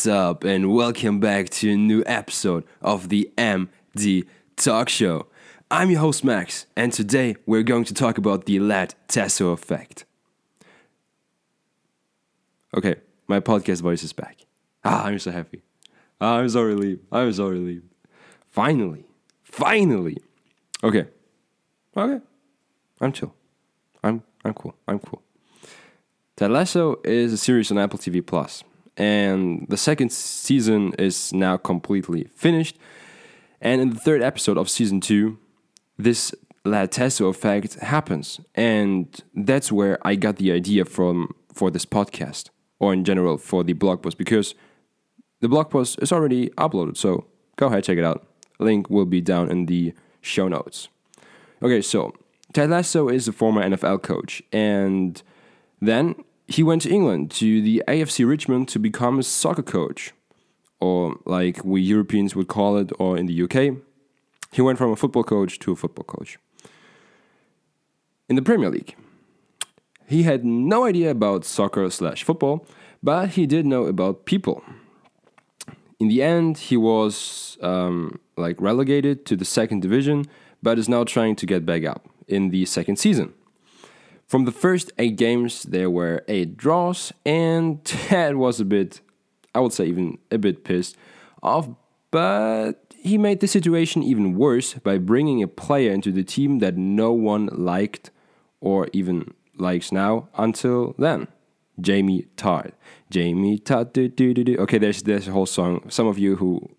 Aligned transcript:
What's 0.00 0.06
up, 0.06 0.44
and 0.44 0.72
welcome 0.72 1.20
back 1.20 1.50
to 1.50 1.72
a 1.72 1.76
new 1.76 2.02
episode 2.06 2.64
of 2.80 3.10
the 3.10 3.30
MD 3.36 4.26
Talk 4.56 4.88
Show. 4.88 5.26
I'm 5.70 5.90
your 5.90 6.00
host, 6.00 6.24
Max, 6.24 6.64
and 6.74 6.90
today 6.90 7.36
we're 7.44 7.62
going 7.62 7.84
to 7.84 7.92
talk 7.92 8.16
about 8.16 8.46
the 8.46 8.60
Led 8.60 8.94
Tasso 9.08 9.50
effect. 9.50 10.06
Okay, 12.74 12.94
my 13.28 13.40
podcast 13.40 13.82
voice 13.82 14.02
is 14.02 14.14
back. 14.14 14.38
Ah, 14.86 15.04
I'm 15.04 15.18
so 15.18 15.32
happy. 15.32 15.60
Ah, 16.18 16.38
I'm 16.38 16.48
so 16.48 16.62
relieved. 16.62 17.04
I'm 17.12 17.30
so 17.34 17.48
relieved. 17.48 17.84
Finally, 18.48 19.04
finally. 19.42 20.16
Okay, 20.82 21.08
okay. 21.94 22.24
I'm 23.02 23.12
chill. 23.12 23.34
I'm 24.02 24.22
I'm 24.46 24.54
cool. 24.54 24.74
I'm 24.88 24.98
cool. 24.98 25.20
Ted 26.36 26.50
Lasso 26.50 26.98
is 27.04 27.34
a 27.34 27.36
series 27.36 27.70
on 27.70 27.76
Apple 27.76 27.98
TV 27.98 28.24
Plus, 28.26 28.64
and 29.00 29.66
the 29.70 29.78
second 29.78 30.12
season 30.12 30.92
is 30.98 31.32
now 31.32 31.56
completely 31.56 32.24
finished. 32.34 32.76
And 33.62 33.80
in 33.80 33.90
the 33.90 33.98
third 33.98 34.20
episode 34.22 34.58
of 34.58 34.68
season 34.68 35.00
two, 35.00 35.38
this 35.96 36.34
Led 36.66 36.92
Tasso 36.92 37.28
effect 37.28 37.74
happens, 37.80 38.40
and 38.54 39.06
that's 39.34 39.72
where 39.72 39.98
I 40.06 40.16
got 40.16 40.36
the 40.36 40.52
idea 40.52 40.84
from 40.84 41.34
for 41.54 41.70
this 41.70 41.86
podcast, 41.86 42.50
or 42.78 42.92
in 42.92 43.04
general 43.04 43.38
for 43.38 43.64
the 43.64 43.72
blog 43.72 44.02
post, 44.02 44.18
because 44.18 44.54
the 45.40 45.48
blog 45.48 45.70
post 45.70 45.98
is 46.02 46.12
already 46.12 46.50
uploaded. 46.50 46.98
So 46.98 47.24
go 47.56 47.68
ahead, 47.68 47.84
check 47.84 47.96
it 47.96 48.04
out. 48.04 48.26
Link 48.58 48.90
will 48.90 49.06
be 49.06 49.22
down 49.22 49.50
in 49.50 49.64
the 49.64 49.94
show 50.20 50.46
notes. 50.46 50.88
Okay, 51.62 51.80
so 51.80 52.12
Ted 52.52 52.68
Lasso 52.68 53.08
is 53.08 53.26
a 53.26 53.32
former 53.32 53.62
NFL 53.62 54.02
coach, 54.02 54.42
and 54.52 55.22
then 55.80 56.14
he 56.50 56.64
went 56.64 56.82
to 56.82 56.90
England 56.90 57.30
to 57.30 57.62
the 57.62 57.82
AFC 57.86 58.26
Richmond 58.26 58.68
to 58.68 58.80
become 58.80 59.20
a 59.20 59.22
soccer 59.22 59.62
coach, 59.62 60.12
or 60.80 61.16
like 61.24 61.64
we 61.64 61.80
Europeans 61.80 62.34
would 62.34 62.48
call 62.48 62.76
it, 62.76 62.90
or 62.98 63.16
in 63.16 63.26
the 63.26 63.42
UK, 63.44 63.76
he 64.50 64.60
went 64.60 64.76
from 64.76 64.90
a 64.90 64.96
football 64.96 65.22
coach 65.22 65.60
to 65.60 65.70
a 65.70 65.76
football 65.76 66.04
coach. 66.04 66.38
In 68.28 68.34
the 68.34 68.42
Premier 68.42 68.68
League, 68.68 68.96
he 70.08 70.24
had 70.24 70.44
no 70.44 70.84
idea 70.84 71.12
about 71.12 71.44
soccer 71.44 71.88
slash 71.88 72.24
football, 72.24 72.66
but 73.00 73.30
he 73.30 73.46
did 73.46 73.64
know 73.64 73.84
about 73.84 74.24
people. 74.24 74.64
In 76.00 76.08
the 76.08 76.20
end, 76.20 76.58
he 76.58 76.76
was 76.76 77.58
um, 77.62 78.18
like 78.36 78.60
relegated 78.60 79.24
to 79.26 79.36
the 79.36 79.44
second 79.44 79.82
division, 79.82 80.26
but 80.64 80.80
is 80.80 80.88
now 80.88 81.04
trying 81.04 81.36
to 81.36 81.46
get 81.46 81.64
back 81.64 81.84
up 81.84 82.08
in 82.26 82.50
the 82.50 82.64
second 82.64 82.96
season. 82.96 83.34
From 84.30 84.44
the 84.44 84.52
first 84.52 84.92
eight 84.96 85.16
games, 85.16 85.64
there 85.64 85.90
were 85.90 86.22
eight 86.28 86.56
draws, 86.56 87.12
and 87.26 87.84
Ted 87.84 88.36
was 88.36 88.60
a 88.60 88.64
bit, 88.64 89.00
I 89.56 89.58
would 89.58 89.72
say, 89.72 89.86
even 89.86 90.18
a 90.30 90.38
bit 90.38 90.62
pissed 90.62 90.96
off, 91.42 91.68
but 92.12 92.94
he 92.96 93.18
made 93.18 93.40
the 93.40 93.48
situation 93.48 94.04
even 94.04 94.36
worse 94.36 94.74
by 94.74 94.98
bringing 94.98 95.42
a 95.42 95.48
player 95.48 95.90
into 95.90 96.12
the 96.12 96.22
team 96.22 96.60
that 96.60 96.76
no 96.76 97.10
one 97.10 97.48
liked 97.52 98.12
or 98.60 98.86
even 98.92 99.34
likes 99.56 99.90
now 99.90 100.28
until 100.36 100.94
then. 100.96 101.26
Jamie 101.80 102.28
Tartt. 102.36 102.70
Jamie 103.10 103.58
Tartt. 103.58 103.92
Do, 103.92 104.06
do, 104.06 104.32
do, 104.32 104.44
do. 104.44 104.56
Okay, 104.58 104.78
there's, 104.78 105.02
there's 105.02 105.26
a 105.26 105.32
whole 105.32 105.44
song. 105.44 105.90
Some 105.90 106.06
of 106.06 106.20
you 106.20 106.36
who 106.36 106.70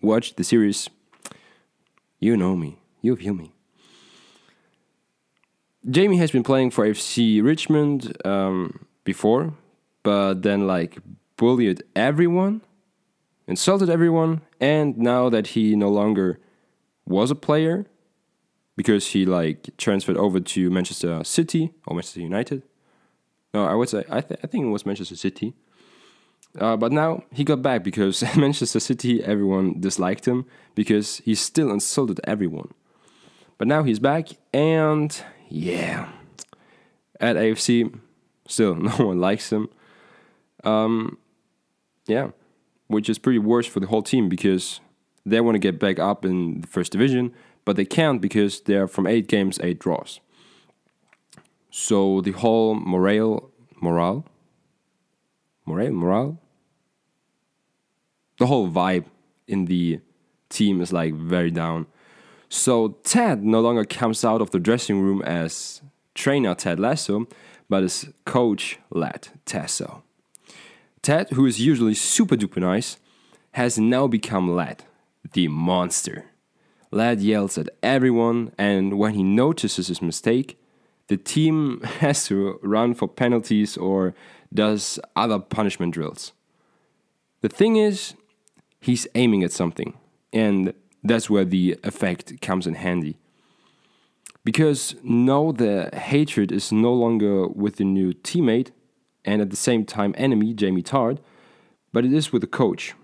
watched 0.00 0.36
the 0.36 0.44
series, 0.44 0.88
you 2.20 2.36
know 2.36 2.54
me. 2.54 2.78
You 3.02 3.16
feel 3.16 3.34
me. 3.34 3.53
Jamie 5.88 6.16
has 6.16 6.30
been 6.30 6.42
playing 6.42 6.70
for 6.70 6.86
FC 6.86 7.42
Richmond 7.42 8.16
um, 8.24 8.86
before, 9.04 9.54
but 10.02 10.42
then 10.42 10.66
like 10.66 10.98
bullied 11.36 11.82
everyone, 11.94 12.62
insulted 13.46 13.90
everyone, 13.90 14.40
and 14.60 14.96
now 14.96 15.28
that 15.28 15.48
he 15.48 15.76
no 15.76 15.90
longer 15.90 16.38
was 17.06 17.30
a 17.30 17.34
player 17.34 17.86
because 18.76 19.08
he 19.08 19.26
like 19.26 19.70
transferred 19.76 20.16
over 20.16 20.40
to 20.40 20.70
Manchester 20.70 21.22
City 21.24 21.72
or 21.86 21.94
Manchester 21.96 22.20
United. 22.20 22.62
No, 23.52 23.66
I 23.66 23.74
would 23.74 23.88
say 23.88 24.04
I, 24.10 24.20
th- 24.20 24.40
I 24.42 24.46
think 24.46 24.64
it 24.64 24.70
was 24.70 24.86
Manchester 24.86 25.16
City. 25.16 25.54
Uh, 26.58 26.76
but 26.76 26.92
now 26.92 27.24
he 27.32 27.44
got 27.44 27.62
back 27.62 27.82
because 27.82 28.22
Manchester 28.36 28.80
City, 28.80 29.22
everyone 29.22 29.80
disliked 29.80 30.26
him 30.26 30.46
because 30.74 31.18
he 31.18 31.34
still 31.34 31.70
insulted 31.70 32.20
everyone. 32.24 32.72
But 33.58 33.68
now 33.68 33.84
he's 33.84 34.00
back, 34.00 34.28
and 34.52 35.16
yeah, 35.54 36.08
at 37.20 37.36
AFC, 37.36 37.96
still 38.48 38.74
no 38.74 38.90
one 38.90 39.20
likes 39.20 39.52
him. 39.52 39.68
Um, 40.64 41.18
yeah, 42.06 42.30
which 42.88 43.08
is 43.08 43.18
pretty 43.20 43.38
worse 43.38 43.66
for 43.66 43.78
the 43.78 43.86
whole 43.86 44.02
team 44.02 44.28
because 44.28 44.80
they 45.24 45.40
want 45.40 45.54
to 45.54 45.60
get 45.60 45.78
back 45.78 46.00
up 46.00 46.24
in 46.24 46.62
the 46.62 46.66
first 46.66 46.90
division, 46.90 47.32
but 47.64 47.76
they 47.76 47.84
can't 47.84 48.20
because 48.20 48.62
they're 48.62 48.88
from 48.88 49.06
eight 49.06 49.28
games, 49.28 49.60
eight 49.62 49.78
draws. 49.78 50.18
So 51.70 52.20
the 52.20 52.32
whole 52.32 52.74
morale, 52.74 53.50
morale, 53.80 54.26
morale, 55.64 55.92
morale, 55.92 56.38
the 58.38 58.46
whole 58.46 58.68
vibe 58.68 59.04
in 59.46 59.66
the 59.66 60.00
team 60.48 60.80
is 60.80 60.92
like 60.92 61.14
very 61.14 61.52
down. 61.52 61.86
So 62.54 62.98
Ted 63.02 63.44
no 63.44 63.60
longer 63.60 63.84
comes 63.84 64.24
out 64.24 64.40
of 64.40 64.52
the 64.52 64.60
dressing 64.60 65.00
room 65.00 65.22
as 65.22 65.82
trainer 66.14 66.54
Ted 66.54 66.78
Lasso, 66.78 67.26
but 67.68 67.82
as 67.82 68.12
coach 68.24 68.78
Led 68.90 69.26
Tasso. 69.44 70.04
Ted, 71.02 71.30
who 71.30 71.46
is 71.46 71.60
usually 71.60 71.94
super 71.94 72.36
duper 72.36 72.58
nice, 72.58 72.96
has 73.54 73.76
now 73.76 74.06
become 74.06 74.54
Led, 74.54 74.84
the 75.32 75.48
monster. 75.48 76.26
Led 76.92 77.20
yells 77.20 77.58
at 77.58 77.70
everyone, 77.82 78.52
and 78.56 79.00
when 79.00 79.14
he 79.14 79.24
notices 79.24 79.88
his 79.88 80.00
mistake, 80.00 80.56
the 81.08 81.16
team 81.16 81.80
has 81.98 82.24
to 82.26 82.60
run 82.62 82.94
for 82.94 83.08
penalties 83.08 83.76
or 83.76 84.14
does 84.54 85.00
other 85.16 85.40
punishment 85.40 85.92
drills. 85.92 86.32
The 87.40 87.48
thing 87.48 87.74
is, 87.74 88.14
he's 88.80 89.08
aiming 89.16 89.42
at 89.42 89.50
something, 89.50 89.98
and 90.32 90.72
that's 91.04 91.28
where 91.28 91.44
the 91.44 91.78
effect 91.84 92.40
comes 92.40 92.66
in 92.66 92.74
handy. 92.74 93.18
Because 94.42 94.96
now 95.02 95.52
the 95.52 95.90
hatred 95.92 96.50
is 96.50 96.72
no 96.72 96.92
longer 96.92 97.46
with 97.46 97.76
the 97.76 97.84
new 97.84 98.12
teammate 98.12 98.70
and 99.24 99.40
at 99.40 99.50
the 99.50 99.56
same 99.56 99.84
time 99.84 100.14
enemy, 100.18 100.52
Jamie 100.54 100.82
Tartt, 100.82 101.18
but 101.92 102.04
it 102.04 102.12
is 102.12 102.32
with 102.32 102.40
the 102.40 102.48
coach. 102.48 102.94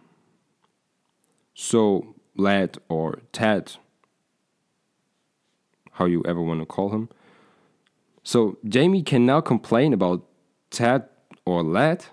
So, 1.55 2.15
Led 2.37 2.79
or 2.89 3.21
Ted, 3.33 3.73
how 5.93 6.07
you 6.07 6.23
ever 6.27 6.43
want 6.43 6.61
to 6.61 6.67
call 6.67 6.91
him. 6.91 7.09
So, 8.23 8.59
Jamie 8.67 9.03
can 9.03 9.27
now 9.27 9.41
complain 9.41 9.93
about 9.93 10.27
Ted 10.71 11.09
or 11.45 11.63
Led 11.63 12.07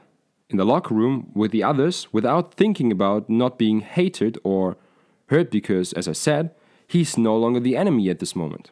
in 0.49 0.57
the 0.57 0.65
locker 0.65 0.93
room 0.93 1.31
with 1.33 1.51
the 1.51 1.63
others 1.63 2.07
without 2.13 2.53
thinking 2.53 2.91
about 2.91 3.29
not 3.29 3.57
being 3.57 3.81
hated 3.81 4.37
or 4.43 4.77
hurt 5.27 5.51
because, 5.51 5.93
as 5.93 6.07
I 6.07 6.13
said, 6.13 6.51
he's 6.87 7.17
no 7.17 7.37
longer 7.37 7.59
the 7.59 7.77
enemy 7.77 8.09
at 8.09 8.19
this 8.19 8.35
moment. 8.35 8.71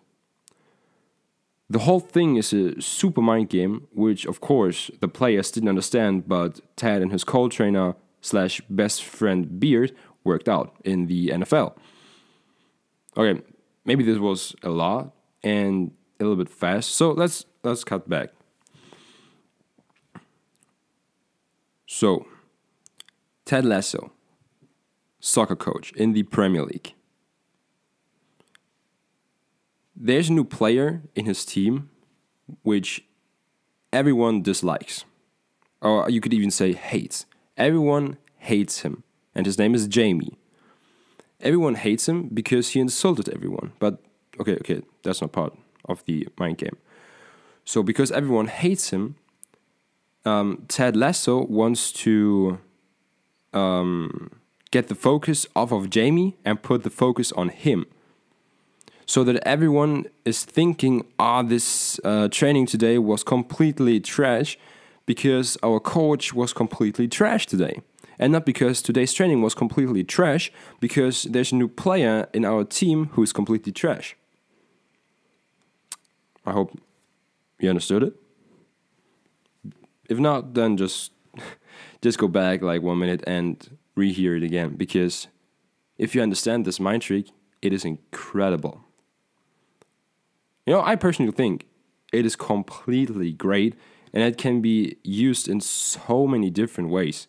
The 1.69 1.79
whole 1.79 1.99
thing 1.99 2.35
is 2.35 2.53
a 2.53 2.79
super 2.81 3.21
mind 3.21 3.49
game, 3.49 3.87
which 3.91 4.25
of 4.25 4.39
course 4.39 4.91
the 4.99 5.07
players 5.07 5.49
didn't 5.49 5.69
understand, 5.69 6.27
but 6.27 6.59
Ted 6.75 7.01
and 7.01 7.11
his 7.11 7.23
co-trainer 7.23 7.95
slash 8.21 8.61
best 8.69 9.03
friend 9.03 9.59
Beard 9.59 9.95
worked 10.23 10.47
out 10.47 10.75
in 10.83 11.07
the 11.07 11.29
NFL. 11.29 11.75
Okay, 13.17 13.41
maybe 13.83 14.03
this 14.03 14.19
was 14.19 14.55
a 14.61 14.69
lot 14.69 15.13
and 15.43 15.91
a 16.19 16.23
little 16.23 16.35
bit 16.35 16.49
fast, 16.49 16.91
so 16.91 17.11
let's 17.11 17.45
let's 17.63 17.83
cut 17.83 18.07
back. 18.07 18.29
So, 21.87 22.27
Ted 23.45 23.65
Lasso, 23.65 24.11
soccer 25.19 25.55
coach 25.55 25.91
in 25.93 26.13
the 26.13 26.23
Premier 26.23 26.63
League. 26.63 26.93
There's 29.95 30.29
a 30.29 30.33
new 30.33 30.43
player 30.43 31.03
in 31.15 31.25
his 31.25 31.45
team 31.45 31.89
which 32.63 33.05
everyone 33.93 34.41
dislikes. 34.41 35.05
Or 35.81 36.09
you 36.09 36.21
could 36.21 36.33
even 36.33 36.51
say 36.51 36.73
hates. 36.73 37.25
Everyone 37.57 38.17
hates 38.37 38.79
him, 38.79 39.03
and 39.33 39.45
his 39.45 39.57
name 39.57 39.73
is 39.73 39.87
Jamie. 39.87 40.37
Everyone 41.39 41.75
hates 41.75 42.07
him 42.09 42.29
because 42.29 42.69
he 42.69 42.79
insulted 42.79 43.29
everyone. 43.29 43.73
But 43.79 43.99
okay, 44.39 44.55
okay, 44.55 44.81
that's 45.03 45.21
not 45.21 45.31
part 45.31 45.53
of 45.85 46.03
the 46.05 46.27
mind 46.37 46.57
game. 46.57 46.77
So 47.63 47.83
because 47.83 48.11
everyone 48.11 48.47
hates 48.47 48.89
him, 48.89 49.15
um, 50.25 50.65
Ted 50.67 50.95
Lasso 50.95 51.45
wants 51.45 51.91
to 52.03 52.59
um, 53.53 54.31
get 54.75 54.89
the 54.89 54.95
focus 55.09 55.47
off 55.55 55.71
of 55.71 55.89
Jamie 55.89 56.35
and 56.43 56.61
put 56.61 56.83
the 56.83 56.89
focus 56.89 57.31
on 57.31 57.47
him. 57.47 57.85
So 59.05 59.23
that 59.23 59.37
everyone 59.47 60.05
is 60.25 60.43
thinking, 60.43 61.05
ah, 61.17 61.43
this 61.43 61.97
uh, 62.03 62.27
training 62.27 62.65
today 62.65 62.97
was 62.97 63.23
completely 63.23 64.01
trash 64.01 64.57
because 65.05 65.57
our 65.63 65.79
coach 65.79 66.33
was 66.33 66.51
completely 66.51 67.07
trash 67.07 67.45
today. 67.47 67.75
And 68.19 68.33
not 68.33 68.45
because 68.45 68.81
today's 68.81 69.13
training 69.13 69.41
was 69.41 69.53
completely 69.55 70.03
trash, 70.03 70.51
because 70.81 71.23
there's 71.23 71.51
a 71.53 71.55
new 71.55 71.69
player 71.69 72.27
in 72.33 72.43
our 72.43 72.63
team 72.65 73.09
who's 73.13 73.31
completely 73.31 73.71
trash. 73.71 74.17
I 76.45 76.51
hope 76.51 76.77
you 77.59 77.69
understood 77.69 78.03
it. 78.03 78.13
If 80.09 80.17
not, 80.19 80.53
then 80.53 80.75
just 80.75 81.11
just 82.01 82.17
go 82.17 82.27
back 82.27 82.61
like 82.61 82.81
one 82.81 82.99
minute 82.99 83.23
and 83.25 83.77
rehear 83.95 84.37
it 84.37 84.43
again 84.43 84.75
because 84.75 85.27
if 85.97 86.13
you 86.13 86.21
understand 86.21 86.65
this 86.65 86.79
mind 86.79 87.01
trick, 87.01 87.27
it 87.61 87.73
is 87.73 87.85
incredible. 87.85 88.81
You 90.65 90.73
know, 90.73 90.81
I 90.81 90.95
personally 90.95 91.31
think 91.31 91.65
it 92.11 92.25
is 92.25 92.35
completely 92.35 93.31
great 93.31 93.75
and 94.13 94.23
it 94.23 94.37
can 94.37 94.61
be 94.61 94.97
used 95.03 95.47
in 95.47 95.61
so 95.61 96.25
many 96.25 96.49
different 96.49 96.89
ways. 96.89 97.27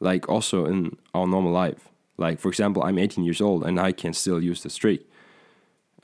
Like 0.00 0.28
also 0.28 0.66
in 0.66 0.96
our 1.14 1.26
normal 1.26 1.52
life. 1.52 1.88
Like 2.16 2.40
for 2.40 2.48
example, 2.48 2.82
I'm 2.82 2.98
18 2.98 3.24
years 3.24 3.40
old 3.40 3.64
and 3.64 3.78
I 3.80 3.92
can 3.92 4.12
still 4.12 4.42
use 4.42 4.62
this 4.62 4.76
trick. 4.76 5.02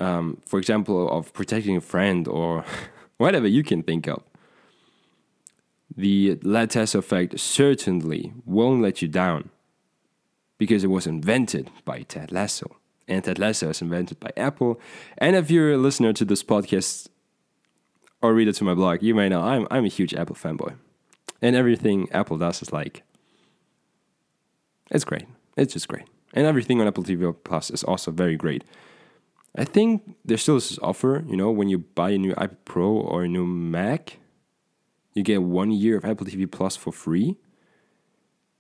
Um, 0.01 0.39
for 0.47 0.59
example, 0.59 1.09
of 1.09 1.33
protecting 1.33 1.77
a 1.77 1.81
friend 1.81 2.27
or 2.27 2.65
whatever 3.17 3.47
you 3.47 3.63
can 3.63 3.83
think 3.83 4.09
of. 4.09 4.23
The 5.97 6.39
Led 6.43 6.71
Tasso 6.71 6.99
effect 6.99 7.39
certainly 7.39 8.33
won't 8.45 8.83
let 8.83 9.01
you 9.01 9.09
down 9.09 9.51
because 10.59 10.83
it 10.85 10.89
was 10.89 11.07
invented 11.07 11.71
by 11.85 12.03
Ted 12.03 12.33
Lasso. 12.33 12.77
And 13.07 13.23
Ted 13.23 13.39
Lasso 13.39 13.69
was 13.69 13.83
invented 13.83 14.19
by 14.19 14.31
Apple. 14.37 14.81
And 15.19 15.37
if 15.37 15.51
you're 15.51 15.73
a 15.73 15.79
listener 15.79 16.13
to 16.15 16.25
this 16.25 16.43
podcast 16.43 17.09
or 18.23 18.35
reader 18.35 18.53
to 18.53 18.65
my 18.65 18.75
blog, 18.75 19.03
you 19.03 19.15
may 19.15 19.29
know 19.29 19.43
I'm, 19.43 19.69
I'm 19.71 19.85
a 19.85 19.89
huge 19.89 20.15
Apple 20.15 20.37
fanboy. 20.37 20.75
And 21.43 21.55
everything 21.55 22.09
Apple 22.11 22.39
does 22.39 22.63
is 22.63 22.73
like, 22.73 23.03
it's 24.91 25.05
great. 25.05 25.27
It's 25.57 25.75
just 25.75 25.89
great. 25.89 26.05
And 26.33 26.47
everything 26.47 26.81
on 26.81 26.87
Apple 26.87 27.05
TV 27.05 27.35
Plus 27.45 27.71
is 27.71 27.85
also 27.85 28.11
very 28.11 28.37
great. 28.37 28.65
I 29.57 29.65
think 29.65 30.17
there's 30.25 30.43
still 30.43 30.57
this 30.57 30.79
offer, 30.81 31.25
you 31.29 31.37
know, 31.37 31.51
when 31.51 31.69
you 31.69 31.79
buy 31.79 32.11
a 32.11 32.19
new 32.19 32.35
iPad 32.35 32.57
Pro 32.65 32.91
or 32.91 33.25
a 33.25 33.29
new 33.29 33.47
Mac, 33.47 34.19
you 35.15 35.23
get 35.23 35.43
one 35.43 35.71
year 35.71 35.97
of 35.97 36.05
Apple 36.05 36.27
TV 36.27 36.51
Plus 36.51 36.77
for 36.77 36.93
free. 36.93 37.37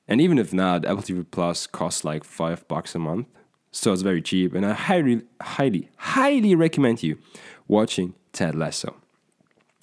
And 0.06 0.20
even 0.20 0.38
if 0.38 0.52
not, 0.52 0.84
Apple 0.84 1.02
TV 1.02 1.26
Plus 1.28 1.66
costs 1.66 2.04
like 2.04 2.24
five 2.24 2.66
bucks 2.68 2.94
a 2.94 2.98
month. 2.98 3.26
So 3.70 3.92
it's 3.92 4.02
very 4.02 4.22
cheap. 4.22 4.54
And 4.54 4.64
I 4.64 4.72
highly, 4.72 5.22
highly, 5.40 5.90
highly 5.96 6.54
recommend 6.54 7.02
you 7.02 7.18
watching 7.66 8.14
Ted 8.32 8.54
Lasso. 8.54 8.96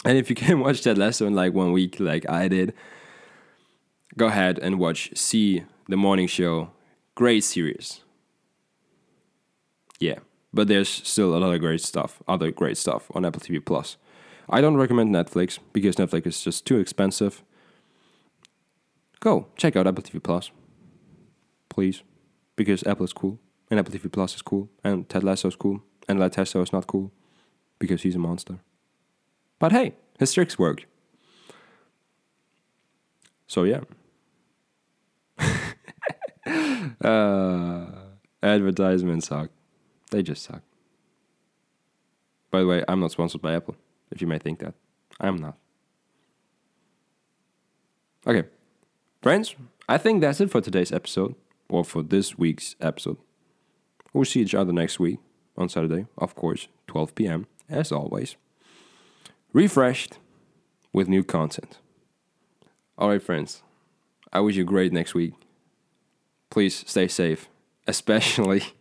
And 0.05 0.17
if 0.17 0.29
you 0.29 0.35
can 0.43 0.61
watch 0.61 0.81
Ted 0.81 0.97
Lasso 0.97 1.27
in 1.27 1.35
like 1.35 1.53
one 1.53 1.73
week, 1.73 1.99
like 1.99 2.27
I 2.29 2.47
did, 2.47 2.73
go 4.17 4.27
ahead 4.27 4.59
and 4.59 4.79
watch 4.79 5.11
See 5.15 5.63
the 5.89 5.97
Morning 5.97 6.27
Show. 6.27 6.71
Great 7.15 7.43
series. 7.43 8.01
Yeah. 9.99 10.19
But 10.53 10.67
there's 10.67 10.89
still 10.89 11.35
a 11.35 11.39
lot 11.39 11.53
of 11.53 11.59
great 11.59 11.81
stuff, 11.81 12.21
other 12.27 12.51
great 12.51 12.77
stuff 12.77 13.09
on 13.13 13.25
Apple 13.25 13.41
TV 13.41 13.63
Plus. 13.63 13.97
I 14.51 14.59
don't 14.59 14.75
recommend 14.75 15.15
Netflix 15.15 15.59
because 15.71 15.95
Netflix 15.95 16.27
is 16.27 16.41
just 16.41 16.65
too 16.65 16.77
expensive. 16.77 17.41
Go 19.21 19.47
check 19.55 19.75
out 19.75 19.87
Apple 19.87 20.03
TV 20.03 20.21
Plus, 20.21 20.51
please, 21.69 22.03
because 22.55 22.83
Apple 22.85 23.05
is 23.05 23.13
cool 23.13 23.39
and 23.69 23.79
Apple 23.79 23.93
TV 23.93 24.11
Plus 24.11 24.35
is 24.35 24.41
cool 24.41 24.69
and 24.83 25.07
Ted 25.07 25.23
Lasso 25.23 25.47
is 25.47 25.55
cool 25.55 25.81
and 26.07 26.19
Led 26.19 26.33
Tasso 26.33 26.61
is 26.61 26.73
not 26.73 26.87
cool 26.87 27.11
because 27.79 28.01
he's 28.01 28.15
a 28.15 28.19
monster. 28.19 28.59
But 29.57 29.71
hey, 29.71 29.93
his 30.19 30.33
tricks 30.33 30.59
work. 30.59 30.85
So 33.47 33.63
yeah. 33.63 33.81
uh, 37.01 37.85
advertisements 38.43 39.27
suck. 39.27 39.49
They 40.09 40.23
just 40.23 40.43
suck. 40.43 40.61
By 42.49 42.59
the 42.59 42.67
way, 42.67 42.83
I'm 42.87 42.99
not 42.99 43.11
sponsored 43.11 43.41
by 43.41 43.53
Apple, 43.53 43.77
if 44.11 44.21
you 44.21 44.27
may 44.27 44.37
think 44.37 44.59
that. 44.59 44.73
I 45.19 45.27
am 45.27 45.37
not. 45.37 45.57
Okay, 48.27 48.47
friends, 49.21 49.55
I 49.89 49.97
think 49.97 50.21
that's 50.21 50.39
it 50.41 50.51
for 50.51 50.61
today's 50.61 50.91
episode, 50.91 51.35
or 51.69 51.83
for 51.83 52.03
this 52.03 52.37
week's 52.37 52.75
episode. 52.79 53.17
We'll 54.13 54.25
see 54.25 54.41
each 54.41 54.53
other 54.53 54.73
next 54.73 54.99
week 54.99 55.19
on 55.57 55.69
Saturday, 55.69 56.05
of 56.17 56.35
course, 56.35 56.67
12 56.87 57.15
p.m., 57.15 57.47
as 57.69 57.91
always. 57.91 58.35
Refreshed 59.53 60.17
with 60.93 61.07
new 61.07 61.23
content. 61.23 61.79
Alright, 62.99 63.23
friends, 63.23 63.63
I 64.31 64.41
wish 64.41 64.55
you 64.55 64.63
a 64.63 64.65
great 64.65 64.93
next 64.93 65.15
week. 65.15 65.33
Please 66.49 66.83
stay 66.87 67.07
safe, 67.07 67.49
especially. 67.87 68.63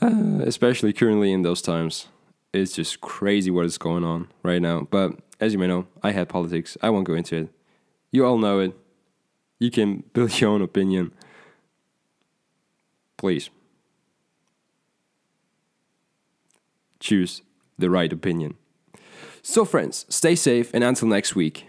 Uh, 0.00 0.40
especially 0.40 0.92
currently 0.92 1.32
in 1.32 1.42
those 1.42 1.62
times. 1.62 2.08
It's 2.52 2.72
just 2.72 3.00
crazy 3.00 3.50
what 3.50 3.64
is 3.64 3.78
going 3.78 4.04
on 4.04 4.28
right 4.42 4.60
now. 4.60 4.86
But 4.90 5.18
as 5.40 5.52
you 5.52 5.58
may 5.58 5.66
know, 5.66 5.86
I 6.02 6.12
had 6.12 6.28
politics. 6.28 6.76
I 6.82 6.90
won't 6.90 7.06
go 7.06 7.14
into 7.14 7.36
it. 7.36 7.48
You 8.10 8.26
all 8.26 8.38
know 8.38 8.60
it. 8.60 8.76
You 9.58 9.70
can 9.70 10.04
build 10.12 10.40
your 10.40 10.50
own 10.50 10.62
opinion. 10.62 11.12
Please. 13.16 13.50
Choose 17.00 17.42
the 17.78 17.90
right 17.90 18.12
opinion. 18.12 18.54
So, 19.42 19.64
friends, 19.64 20.06
stay 20.08 20.36
safe 20.36 20.72
and 20.72 20.84
until 20.84 21.08
next 21.08 21.34
week, 21.34 21.66